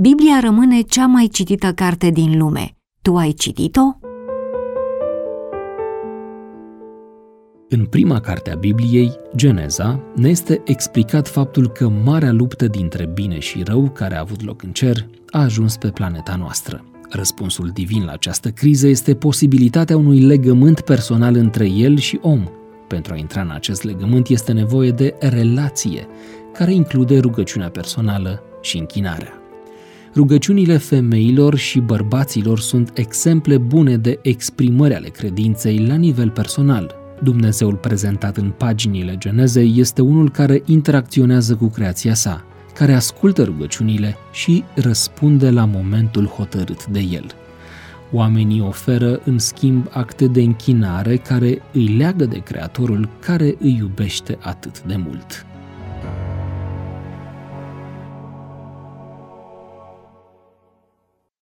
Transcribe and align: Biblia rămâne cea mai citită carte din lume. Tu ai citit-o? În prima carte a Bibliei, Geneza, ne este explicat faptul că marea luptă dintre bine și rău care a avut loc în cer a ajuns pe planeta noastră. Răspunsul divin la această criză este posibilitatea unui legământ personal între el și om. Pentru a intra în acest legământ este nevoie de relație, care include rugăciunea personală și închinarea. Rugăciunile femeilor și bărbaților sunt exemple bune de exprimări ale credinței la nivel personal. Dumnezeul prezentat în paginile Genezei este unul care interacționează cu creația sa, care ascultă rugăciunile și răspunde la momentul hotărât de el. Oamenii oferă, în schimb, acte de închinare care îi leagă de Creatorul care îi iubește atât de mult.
Biblia 0.00 0.40
rămâne 0.40 0.80
cea 0.80 1.06
mai 1.06 1.28
citită 1.32 1.72
carte 1.72 2.10
din 2.10 2.38
lume. 2.38 2.76
Tu 3.02 3.16
ai 3.16 3.32
citit-o? 3.32 3.80
În 7.68 7.84
prima 7.84 8.20
carte 8.20 8.50
a 8.50 8.54
Bibliei, 8.54 9.12
Geneza, 9.36 10.00
ne 10.14 10.28
este 10.28 10.62
explicat 10.64 11.28
faptul 11.28 11.68
că 11.68 11.88
marea 11.88 12.32
luptă 12.32 12.66
dintre 12.66 13.10
bine 13.14 13.38
și 13.38 13.62
rău 13.62 13.90
care 13.90 14.16
a 14.16 14.20
avut 14.20 14.44
loc 14.44 14.62
în 14.62 14.70
cer 14.70 15.06
a 15.30 15.40
ajuns 15.40 15.76
pe 15.76 15.88
planeta 15.88 16.36
noastră. 16.36 16.84
Răspunsul 17.10 17.70
divin 17.72 18.04
la 18.04 18.12
această 18.12 18.50
criză 18.50 18.86
este 18.86 19.14
posibilitatea 19.14 19.96
unui 19.96 20.20
legământ 20.20 20.80
personal 20.80 21.34
între 21.36 21.68
el 21.68 21.98
și 21.98 22.18
om. 22.22 22.44
Pentru 22.86 23.12
a 23.12 23.16
intra 23.16 23.40
în 23.40 23.50
acest 23.50 23.82
legământ 23.82 24.28
este 24.28 24.52
nevoie 24.52 24.90
de 24.90 25.14
relație, 25.18 26.06
care 26.52 26.72
include 26.72 27.18
rugăciunea 27.18 27.68
personală 27.68 28.42
și 28.60 28.78
închinarea. 28.78 29.39
Rugăciunile 30.14 30.76
femeilor 30.76 31.56
și 31.56 31.80
bărbaților 31.80 32.60
sunt 32.60 32.90
exemple 32.94 33.58
bune 33.58 33.96
de 33.96 34.18
exprimări 34.22 34.94
ale 34.94 35.08
credinței 35.08 35.86
la 35.86 35.94
nivel 35.94 36.30
personal. 36.30 36.94
Dumnezeul 37.22 37.74
prezentat 37.74 38.36
în 38.36 38.50
paginile 38.56 39.16
Genezei 39.18 39.72
este 39.76 40.02
unul 40.02 40.30
care 40.30 40.62
interacționează 40.64 41.54
cu 41.54 41.66
creația 41.66 42.14
sa, 42.14 42.44
care 42.74 42.94
ascultă 42.94 43.42
rugăciunile 43.42 44.16
și 44.32 44.64
răspunde 44.74 45.50
la 45.50 45.64
momentul 45.64 46.26
hotărât 46.26 46.86
de 46.86 47.00
el. 47.00 47.26
Oamenii 48.12 48.60
oferă, 48.60 49.20
în 49.24 49.38
schimb, 49.38 49.86
acte 49.90 50.26
de 50.26 50.42
închinare 50.42 51.16
care 51.16 51.62
îi 51.72 51.86
leagă 51.86 52.24
de 52.24 52.38
Creatorul 52.38 53.08
care 53.20 53.54
îi 53.58 53.76
iubește 53.78 54.38
atât 54.40 54.82
de 54.82 54.96
mult. 54.96 55.46